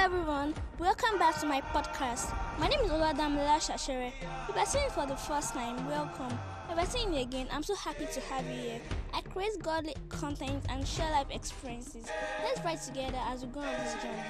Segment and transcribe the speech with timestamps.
[0.00, 2.34] everyone, welcome back to my podcast.
[2.58, 4.10] My name is Oladamila Shashere.
[4.48, 6.38] If you're seeing for the first time, welcome.
[6.70, 8.80] If you're seeing me again, I'm so happy to have you here.
[9.12, 12.06] I create godly content and share life experiences.
[12.42, 14.22] Let's write together as we go on this journey.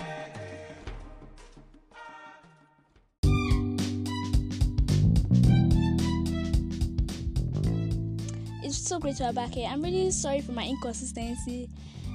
[8.65, 9.69] It's so great to be back here.
[9.71, 11.69] I'm really sorry for my inconsistency.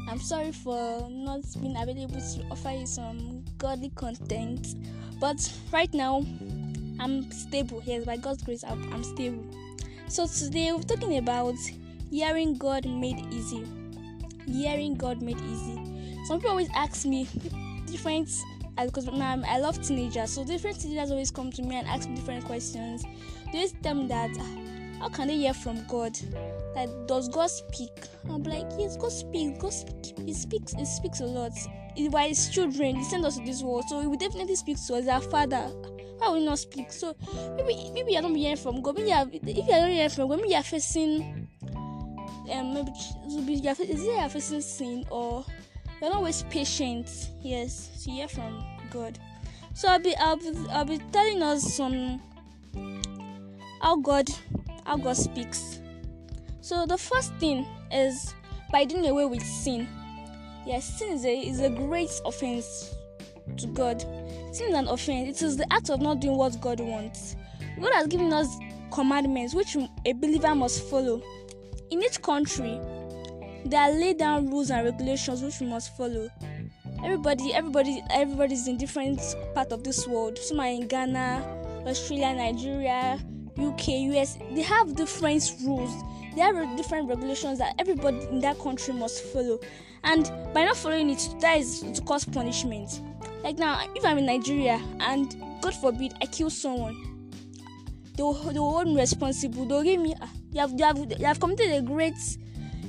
[0.07, 4.75] I'm sorry for not being available to offer you some godly content.
[5.19, 6.23] But right now,
[7.00, 7.82] I'm stable.
[7.86, 9.43] Yes, by God's grace, I'm, stable.
[10.07, 11.55] So today we're talking about
[12.10, 13.63] hearing God made easy.
[14.46, 15.75] Hearing God made easy.
[16.25, 17.27] Some people always ask me
[17.87, 18.29] different
[18.77, 22.10] uh, because now I love teenagers, so different teenagers always come to me and ask
[22.10, 23.04] me different questions.
[23.51, 24.32] They always tell me that
[24.99, 26.17] how can they hear from God?
[26.75, 27.91] Like, does God speak?
[28.29, 29.57] I'm like, yes, God speaks.
[29.59, 30.73] God speak, He speaks.
[30.73, 31.54] He speaks a lot.
[31.95, 34.77] He, by His children, He sent us to this world, so He will definitely speak
[34.87, 35.02] to us.
[35.02, 35.71] As our Father.
[36.17, 36.91] Why will He not speak?
[36.91, 37.15] So
[37.57, 38.95] maybe maybe you're not hearing from God.
[38.95, 41.47] Maybe you're, if you're not hearing from God, maybe you're facing
[42.52, 42.91] um maybe
[43.53, 45.45] you're, is it you're facing sin or
[46.02, 47.31] you're not always patient.
[47.41, 49.19] Yes, to hear from God.
[49.73, 52.21] So I'll be I'll be, I'll be telling us some
[53.81, 54.30] how God
[54.86, 55.81] how God speaks.
[56.61, 58.33] So the first thing is
[58.72, 59.88] by doing away with sin.
[60.66, 62.95] Yes, sin is a is a great offense
[63.58, 64.02] to God.
[64.52, 65.42] Sin is an offense.
[65.42, 67.36] It is the act of not doing what God wants.
[67.80, 68.47] God has given us
[68.92, 71.22] commandments which a believer must follow.
[71.92, 72.80] In each country,
[73.66, 76.30] there are laid down rules and regulations which we must follow.
[77.03, 79.20] Everybody, everybody, everybody is in different
[79.53, 80.38] part of this world.
[80.39, 83.20] Some are in Ghana, Australia, Nigeria,
[83.58, 85.92] UK, US, they have different rules.
[86.36, 89.59] There are different regulations that everybody in that country must follow.
[90.03, 93.02] And by not following it, that is to cause punishment.
[93.44, 97.30] Like now, if I'm in Nigeria and God forbid I kill someone,
[98.15, 99.65] they will, they will hold me responsible.
[99.65, 102.15] They'll give me, uh, you have, you have, you have committed a great,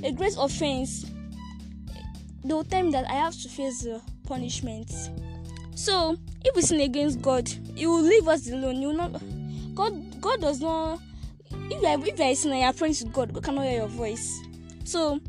[0.03, 1.05] a great offense.
[2.43, 4.91] They will tell me that I have to face the punishment.
[5.75, 8.81] So, if we sin against God, He will leave us alone.
[8.81, 9.21] You not
[9.75, 10.99] God God does not
[11.69, 13.65] if you are if you are a sinner you are praying to God, God cannot
[13.65, 14.41] hear your voice.
[14.83, 15.19] So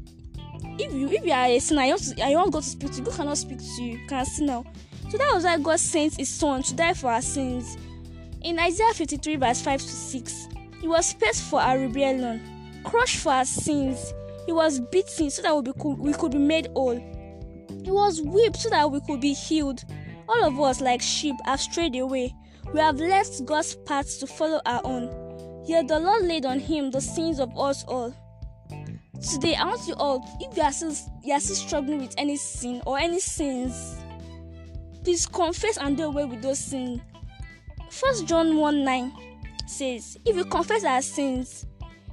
[0.79, 2.93] if you if you are a sinner, you want, to, you want God to speak
[2.93, 4.65] to you, God cannot speak to you, you can see now.
[5.11, 7.77] So that was why God sent his son to die for our sins.
[8.43, 10.49] In Isaiah 53 verse 5 to 6,
[10.81, 14.13] he was pierced for our rebellion, crushed for our sins.
[14.47, 16.99] He was beaten so that we could, we could be made whole.
[17.85, 19.85] He was whipped so that we could be healed.
[20.29, 22.35] All of us, like sheep, have strayed away.
[22.73, 25.65] We have left God's path to follow our own.
[25.67, 28.15] Yet the Lord laid on him the sins of us all.
[29.33, 32.37] Today, I want you all, if you are still, you are still struggling with any
[32.37, 33.97] sin or any sins,
[35.03, 37.01] please confess and do away with those sins.
[37.91, 39.13] First John 1 9
[39.67, 41.67] says, If we confess our sins,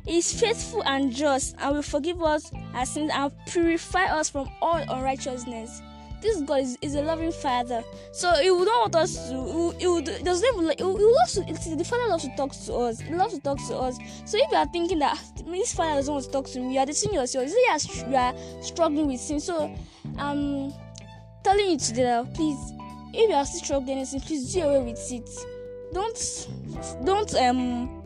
[0.05, 4.49] he is faithful and just and will forgive us our sins and purify us from
[4.61, 5.81] all unrighteousness
[6.25, 7.83] this God is, is a loving Father.
[8.11, 9.75] So He would not want us to.
[9.79, 10.79] He, would doesn't even like.
[10.79, 11.75] He, he loves to.
[11.75, 12.99] The Father loves to talk to us.
[12.99, 13.97] He loves to talk to us.
[14.25, 16.79] So if you are thinking that this Father doesn't want to talk to me, you
[16.79, 17.49] are deceiving yourself.
[17.49, 19.39] You are, you are struggling with sin.
[19.39, 19.73] So
[20.17, 20.73] I'm
[21.43, 22.73] telling you today, please,
[23.13, 25.29] if you are still struggling with sin, please do away with it.
[25.93, 26.47] Don't
[27.05, 28.03] don't um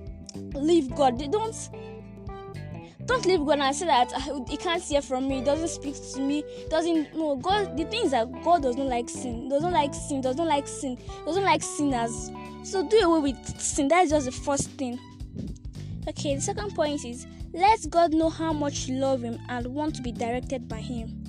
[0.53, 1.17] leave God.
[1.31, 1.55] Don't
[3.09, 4.13] don't leave God and say that
[4.47, 7.75] he can't hear from me, he doesn't speak to me, doesn't no God.
[7.75, 10.97] The thing is that God does not like sin, doesn't like sin, doesn't like sin,
[11.25, 12.31] doesn't like sinners.
[12.63, 13.87] So do away with sin.
[13.87, 14.99] That is just the first thing.
[16.07, 19.95] Okay, the second point is let God know how much you love Him and want
[19.95, 21.23] to be directed by Him.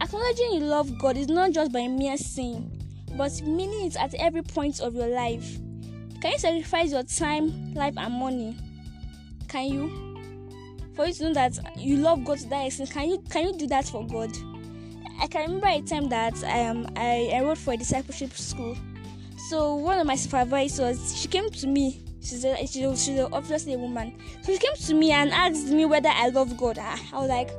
[0.00, 2.82] Acknowledging you love God is not just by mere saying,
[3.16, 5.56] but meaning it at every point of your life.
[6.20, 8.56] Can you sacrifice your time, life, and money?
[9.48, 10.05] Can you?
[10.96, 13.56] For you to know that you love God to that extent, can you can you
[13.56, 14.30] do that for God?
[15.20, 18.76] I can remember a time that um I enrolled for a discipleship school.
[19.48, 22.02] So one of my supervisors, she came to me.
[22.20, 24.18] She's a, she's, she's obviously a woman.
[24.42, 26.78] So she came to me and asked me whether I love God.
[26.80, 27.50] Ah, I was like,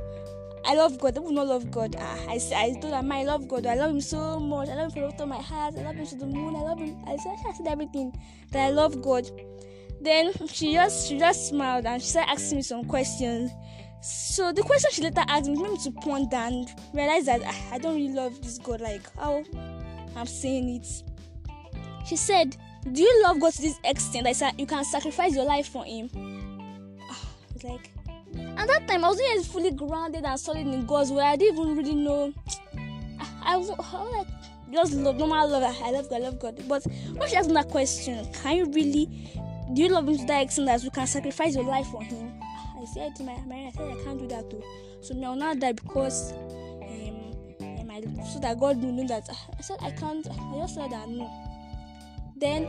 [0.66, 1.18] I love God.
[1.18, 1.96] I would not love God.
[1.98, 3.66] Ah, I, I told her, I love God.
[3.66, 4.68] I love Him so much.
[4.68, 5.76] I love Him with all my heart.
[5.78, 6.56] I love Him to the moon.
[6.58, 6.98] I love Him.
[7.08, 8.12] I said, I said everything
[8.52, 9.30] that I love God.
[10.02, 13.52] Then she just she just smiled and she started asking me some questions.
[14.02, 17.74] So the question she later asked me made me to ponder and realize that ah,
[17.74, 19.44] I don't really love this God like how
[20.16, 21.04] I'm saying it.
[22.06, 22.56] She said,
[22.92, 26.10] Do you love God to this extent that you can sacrifice your life for Him?
[27.10, 27.26] Ah,
[27.64, 27.92] I like,
[28.58, 31.24] at that time I wasn't fully grounded and solid in God's way.
[31.24, 32.34] I didn't even really know.
[33.20, 34.28] Ah, I was, I was like,
[34.72, 35.64] just love, normal love.
[35.64, 36.64] I love God, I love God.
[36.68, 39.30] But when she asked me that question, can you really,
[39.74, 42.40] do you love Him to that extent that you can sacrifice your life for Him?
[42.80, 44.64] I said to my married, I said I can't do that too.
[45.02, 49.62] So now not that because um, um I, so that God will know that I
[49.62, 50.28] said I can't.
[50.28, 51.30] I just said that no.
[52.36, 52.64] Then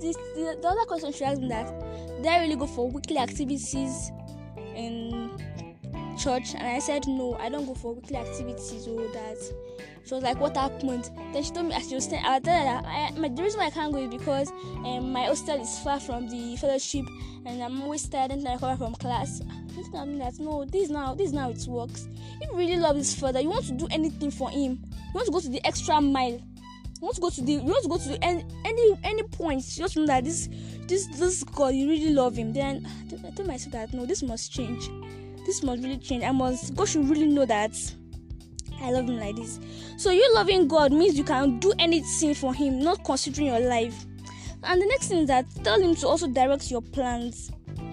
[0.00, 1.68] this the, the other question she asked me that
[2.26, 4.10] I really go for weekly activities
[4.74, 5.23] in
[6.14, 9.38] church and I said no I don't go for weekly activities or that.
[10.06, 11.10] She was like what happened?
[11.32, 13.42] Then she told me as she was saying I told her that I, my, the
[13.42, 14.50] reason why I can't go is because
[14.84, 17.06] um, my hostel is far from the fellowship
[17.46, 19.40] and I'm always tired and I come from class.
[19.94, 22.08] I mean that no this now this now it works.
[22.40, 24.82] If you really love his father you want to do anything for him.
[24.90, 26.32] You want to go to the extra mile.
[26.32, 29.22] You want to go to the you want to go to the any any, any
[29.24, 29.64] point.
[29.64, 30.48] Just know that this
[30.86, 32.52] this this God you really love him.
[32.52, 34.88] Then I told myself that no this must change
[35.44, 36.24] this must really change.
[36.24, 37.72] I must God should really know that
[38.80, 39.60] I love him like this.
[39.96, 44.04] So you loving God means you can do anything for him, not considering your life.
[44.62, 47.50] And the next thing is that tell him to also direct your plans.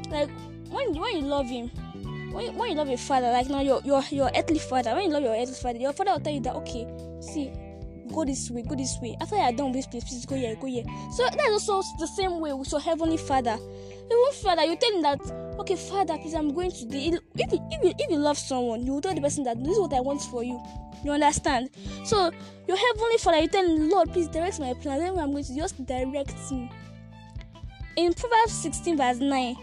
[0.09, 0.29] Like
[0.69, 1.69] when when you love him,
[2.31, 5.05] when you, when you love your father, like now your your your earthly father, when
[5.05, 6.87] you love your earthly father, your father will tell you that okay,
[7.21, 7.51] see,
[8.13, 9.15] go this way, go this way.
[9.21, 10.85] After you're done this place, please go here, go here.
[11.11, 13.57] So that's also the same way with your heavenly father.
[13.57, 17.07] Even father, you tell him that okay, Father, please, I'm going to the.
[17.07, 19.93] If you, if if you love someone, you tell the person that this is what
[19.93, 20.61] I want for you.
[21.03, 21.69] You understand?
[22.03, 22.31] So,
[22.67, 24.99] your heavenly Father, you tell him, Lord, please direct my plan.
[24.99, 26.69] Then I'm going to just direct him.
[27.95, 29.55] In Proverbs 16, verse 9,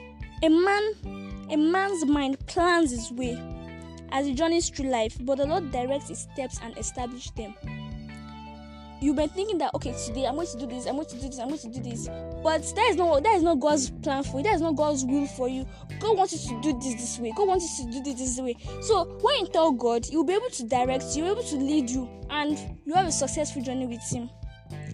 [0.42, 3.40] a man, a man's mind plans his way
[4.10, 7.54] as he journeys through life, but the Lord directs his steps and establishes them
[9.00, 11.28] you've been thinking that okay today i'm going to do this i'm going to do
[11.28, 12.08] this i'm going to do this.
[12.42, 14.44] But that is not that is not god's plan for you.
[14.44, 15.66] That is not god's will for you.
[15.98, 17.32] God wants you to do this this way.
[17.36, 18.56] God wants you to do this this way.
[18.80, 21.56] So when you tell god you'll be able to direct you you'll be able to
[21.56, 24.30] lead you and you have a successful journey with him.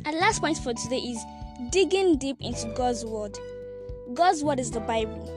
[0.05, 1.23] And last point for today is
[1.71, 3.39] digging deep into god's word.
[4.13, 5.31] God's word is the bible.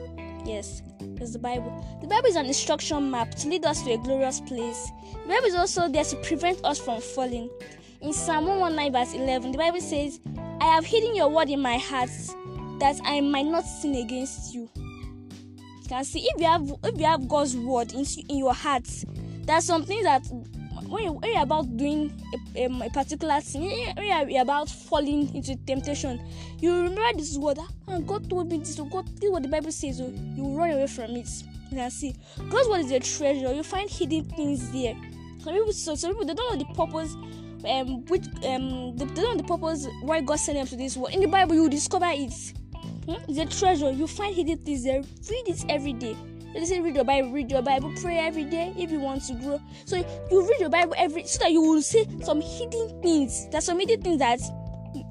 [0.45, 0.81] Yes
[1.19, 1.85] it's the bible.
[2.01, 4.91] The bible is an instruction map to lead us to a glorious place.
[5.23, 7.49] The bible is also there to prevent us from falling
[8.01, 10.19] in Psalm 119, verse 11, the Bible says,
[10.61, 12.09] I have hidden your word in my heart
[12.79, 14.69] that I might not sin against you.
[14.75, 18.87] You can see if you have if you have God's word in, in your heart,
[19.45, 20.27] there's something that
[20.87, 22.11] when, you, when you're about doing
[22.55, 23.61] a, a, a particular thing,
[23.95, 26.21] when you're, you're, about falling into temptation,
[26.59, 27.59] you remember this word.
[27.87, 28.79] And God told me this.
[28.79, 29.97] God, this is what the Bible says.
[29.97, 31.29] So you run away from it.
[31.71, 32.15] You can see
[32.49, 33.53] God's word is a treasure.
[33.53, 34.95] You find hidden things there.
[35.39, 37.15] Some people, so some people they don't know the purpose
[37.65, 41.13] um which um the, don't the purpose why God sent them to this world.
[41.13, 42.33] In the Bible, you discover it.
[43.05, 43.15] Hmm?
[43.27, 43.91] It's a treasure.
[43.91, 45.01] You find hidden things there.
[45.01, 46.15] Read it every day.
[46.53, 49.33] They say read your Bible, read your Bible, pray every day if you want to
[49.33, 49.61] grow.
[49.85, 49.97] So
[50.31, 53.47] you read your Bible every so that you will see some hidden things.
[53.49, 54.39] There's some hidden things that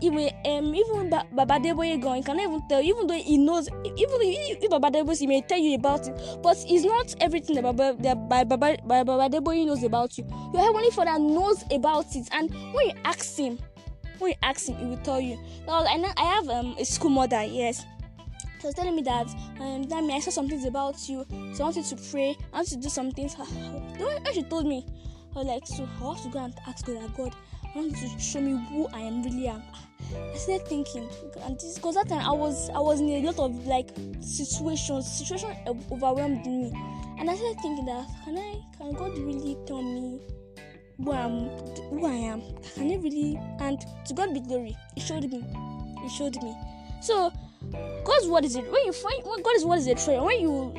[0.01, 4.63] even um even Baba Adeboye going can even tell even though he knows even if,
[4.63, 7.97] if Baba Adeboye he may tell you about it but it's not everything that Baba
[8.01, 10.25] that Baba, Baba Adeboye knows about you.
[10.53, 13.59] Your heavenly father knows about it and when you ask him
[14.19, 15.39] when you ask him he will tell you.
[15.67, 17.85] Now I know I have um, a school mother yes.
[18.61, 19.29] She was telling me that
[19.61, 21.25] um that me I saw some things about you
[21.55, 23.35] so I wanted to pray I wanted to do some things
[23.99, 24.87] when she told me
[25.35, 27.35] I was like so I have to go and ask God God
[27.77, 29.63] I want to show me who I am really am.
[30.11, 31.07] I started thinking,
[31.43, 33.91] and this because that time I was I was in a lot of like
[34.23, 35.55] situations, situation
[35.93, 36.73] overwhelmed me,
[37.19, 40.23] and I started thinking that can I can God really tell me
[40.97, 41.49] who I am,
[41.91, 42.41] who I am?
[42.75, 43.39] Can He really?
[43.61, 45.45] And to God be glory, He showed me,
[46.03, 46.57] He showed me.
[47.03, 47.31] So
[48.05, 50.73] God's word is it when you find when God's word is a treasure when you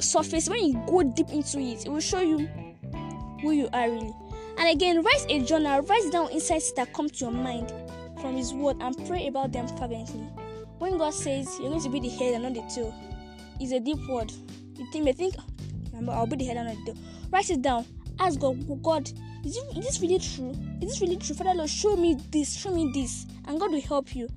[0.00, 2.46] surface when you go deep into it, it will show you
[3.40, 4.12] who you are really.
[4.58, 7.72] And again, write a journal, write down insights that come to your mind
[8.20, 10.26] from His Word and pray about them fervently.
[10.78, 12.94] When God says you're going to be the head and not the tail,
[13.60, 14.32] it's a deep word.
[14.74, 17.02] You think, may think, ah, I'll be the head and not the tail.
[17.30, 17.86] Write it down.
[18.18, 19.10] Ask God, God,
[19.44, 20.50] is, is this really true?
[20.80, 21.34] Is this really true?
[21.34, 23.26] Father Lord, show me this, show me this.
[23.46, 24.28] And God will help you.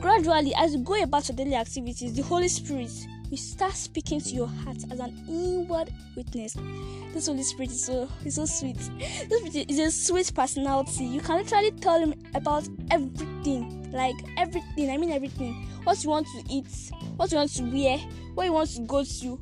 [0.00, 2.92] Gradually, as you go about your daily activities, the Holy Spirit
[3.30, 6.56] you start speaking to your heart as an inward witness.
[7.12, 8.78] This Holy Spirit is so is so sweet.
[9.28, 11.04] This is a sweet personality.
[11.04, 14.90] You can literally tell him about everything, like everything.
[14.90, 15.66] I mean everything.
[15.84, 16.68] What you want to eat,
[17.16, 17.98] what you want to wear,
[18.34, 19.36] where you want to go to,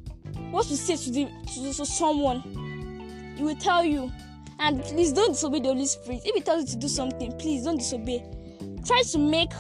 [0.51, 3.35] what to say to the to, to someone.
[3.37, 4.11] He will tell you.
[4.61, 6.21] And please don't disobey the Holy Spirit.
[6.25, 8.25] If he tells you to do something, please don't disobey.
[8.87, 9.51] Try to make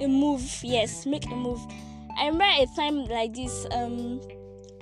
[0.00, 0.42] a move.
[0.64, 1.60] Yes, make a move
[2.18, 3.66] I remember a time like this.
[3.72, 4.20] Um,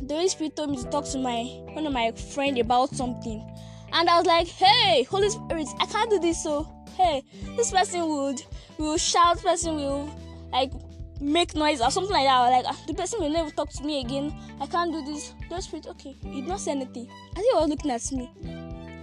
[0.03, 3.45] the Holy Spirit told me to talk to my one of my friend about something,
[3.93, 7.23] and I was like, "Hey, Holy Spirit, I can't do this." So hey,
[7.57, 8.43] this person would
[8.79, 10.11] will shout, person will
[10.53, 10.73] like
[11.21, 12.49] make noise or something like that.
[12.49, 14.35] Or like ah, the person will never talk to me again.
[14.61, 15.35] I can't do this.
[15.49, 17.09] The Spirit, okay, he did not say anything.
[17.33, 18.31] I think he was looking at me.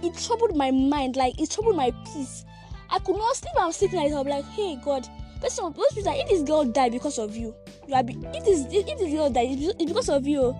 [0.02, 2.44] It troubled my mind, like it troubled my peace.
[2.90, 3.52] I could not sleep.
[3.58, 5.06] I'm sleeping like I'm like, hey God,
[5.40, 7.54] person, people like, if this girl died because of you,
[7.88, 8.02] you are.
[8.02, 10.54] Be, if this it's because of you.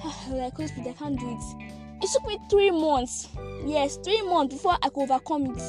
[0.30, 1.72] like, Holy Spirit, I can't do it.
[2.02, 3.28] It took me three months.
[3.66, 5.62] Yes, three months before I could overcome it.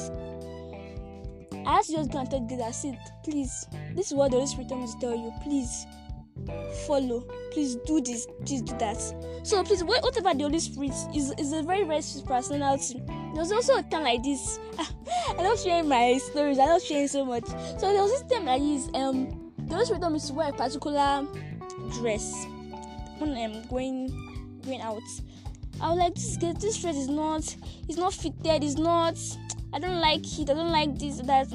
[1.66, 4.38] I had to just go and tell God, I said, please, this is what the
[4.38, 5.32] Holy Spirit me to tell you.
[5.42, 5.86] Please
[6.86, 7.20] follow.
[7.52, 8.26] Please do this.
[8.44, 8.96] Please do that.
[9.42, 13.02] So please, whatever the Holy Spirit is, is a very, very sweet personality.
[13.34, 14.58] There's also a time like this.
[14.78, 16.58] I love sharing my stories.
[16.58, 17.46] I love sharing so much.
[17.46, 18.88] So there was this time like this.
[18.94, 21.26] Um, the Holy Spirit told me to wear a particular
[21.94, 22.46] dress
[23.18, 25.02] when I'm going going out.
[25.80, 27.56] I was like, this this dress is not,
[27.88, 29.18] it's not fitted, it's not.
[29.72, 30.50] I don't like it.
[30.50, 31.18] I don't like this.
[31.18, 31.48] That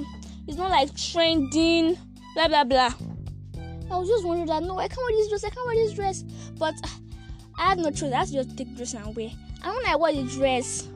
[0.48, 1.98] it's not like trending.
[2.36, 2.94] Blah blah blah.
[3.90, 5.44] I was just wondering that no, I can't wear this dress.
[5.44, 6.24] I can't wear this dress.
[6.58, 6.76] But
[7.58, 8.12] I had no choice.
[8.14, 9.30] I had to just take dress and wear.
[9.64, 10.88] And when I wore the dress,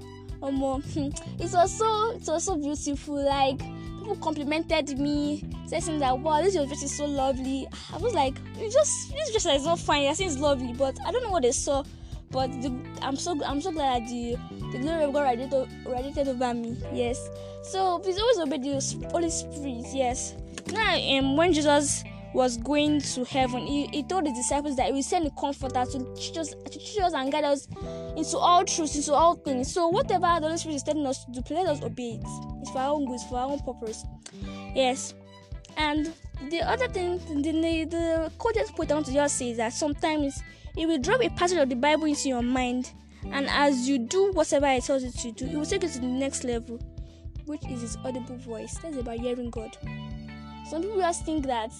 [0.41, 0.62] um,
[0.96, 3.24] it was so it was so beautiful.
[3.24, 3.60] Like
[4.00, 5.44] people complimented me,
[5.80, 7.68] saying that wow, this your dress is so lovely.
[7.94, 10.08] I was like, it just this dress is not fine.
[10.08, 11.84] I think it's lovely, but I don't know what they saw.
[12.32, 14.38] But the, I'm so I'm so glad that the
[14.72, 16.78] the glory of God radiated, radiated over me.
[16.94, 17.30] Yes.
[17.63, 19.86] So please always obey the Holy Spirit.
[19.94, 20.36] Yes.
[20.72, 24.94] Now, um, when Jesus was going to heaven, he, he told his disciples that he
[24.94, 27.68] will send a comforter to teach us, to teach us and guide us
[28.16, 29.74] into all truths, into all things.
[29.74, 32.28] So whatever the Holy Spirit is telling us to do, let us obey it.
[32.62, 34.06] It's for our own good, it's for our own purpose.
[34.74, 35.13] Yes.
[35.78, 36.13] And
[36.50, 37.51] the other thing, the,
[37.86, 40.42] the, point I want to just say is that sometimes
[40.75, 42.92] it will drop a passage of the Bible into your mind,
[43.32, 46.00] and as you do whatever it tells you to do, it will take you to
[46.00, 46.80] the next level,
[47.46, 48.78] which is His audible voice.
[48.82, 49.78] That's about hearing God.
[50.70, 51.72] Some people just think that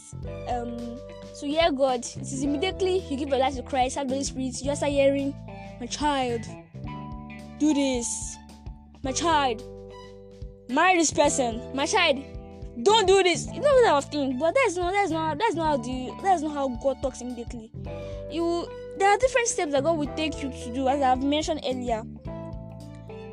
[0.50, 1.00] um,
[1.40, 4.26] to hear God, it is immediately you give your life to Christ, have the Holy
[4.26, 5.34] Spirit, you just start hearing,
[5.80, 6.42] my child,
[7.58, 8.36] do this,
[9.02, 9.64] my child,
[10.68, 12.22] marry this person, my child,
[12.84, 13.48] don't do this.
[13.48, 16.54] You know that thing, but that's not that's not that's not how the that's not
[16.54, 17.72] how God talks immediately.
[18.32, 21.62] You there are different steps that God will take you to do, as I've mentioned
[21.66, 22.04] earlier.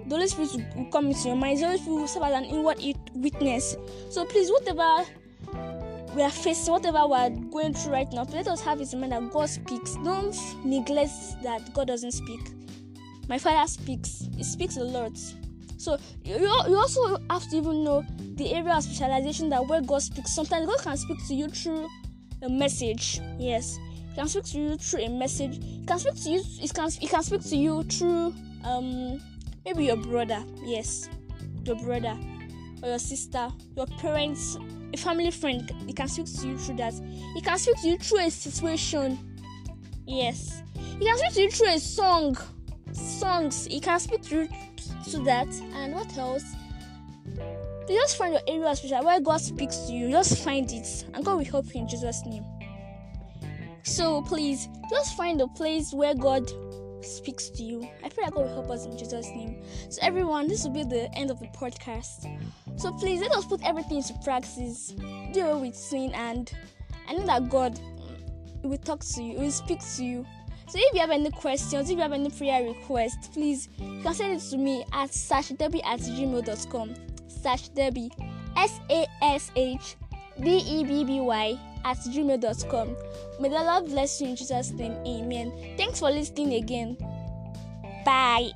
[0.06, 1.58] The Holy Spirit will come into your mind.
[1.58, 2.78] The Holy Spirit will serve as an inward
[3.14, 3.76] witness.
[4.10, 5.04] So please, whatever
[6.14, 9.00] we are facing, whatever we are going through right now, let us have it in
[9.00, 9.96] mind that God speaks.
[9.96, 12.40] Don't neglect that God doesn't speak.
[13.28, 14.26] My Father speaks.
[14.34, 15.12] He speaks a lot.
[15.78, 18.04] So you, you also have to even know
[18.34, 20.34] the area of specialization that where God speaks.
[20.34, 21.88] Sometimes God can speak to you through
[22.42, 23.20] a message.
[23.38, 23.78] Yes,
[24.10, 25.62] He can speak to you through a message.
[25.62, 26.42] He can speak to you.
[26.42, 29.20] He can He can speak to you through um
[29.64, 30.44] maybe your brother.
[30.64, 31.08] Yes,
[31.64, 32.18] your brother
[32.82, 34.58] or your sister, your parents,
[34.92, 35.70] a family friend.
[35.86, 36.94] He can speak to you through that.
[37.34, 39.18] He can speak to you through a situation.
[40.06, 40.62] Yes,
[40.98, 42.36] he can speak to you through a song.
[42.92, 43.66] Songs.
[43.66, 44.48] He can speak through
[45.12, 45.48] to that.
[45.74, 46.44] And what else?
[47.88, 50.10] You just find your area special where God speaks to you.
[50.10, 52.44] Just find it, and God will help you in Jesus' name.
[53.82, 56.50] So please, just find a place where God
[57.02, 57.88] speaks to you.
[58.04, 59.62] I pray that God will help us in Jesus' name.
[59.88, 62.28] So everyone, this will be the end of the podcast.
[62.76, 64.94] So please let us put everything into practice.
[65.32, 66.52] Do it with sin, and
[67.08, 67.80] I know that God
[68.62, 70.26] will talk to you, will speak to you
[70.68, 74.14] so if you have any questions, if you have any prayer requests, please you can
[74.14, 76.94] send it to me at sashdebby at gmail.com.
[77.28, 78.10] Sashdebby,
[78.56, 79.96] S A S H
[80.40, 82.96] D E B B Y at gmail.com.
[83.40, 84.92] May the Lord bless you in Jesus' name.
[85.06, 85.52] Amen.
[85.76, 86.96] Thanks for listening again.
[88.04, 88.50] Bye.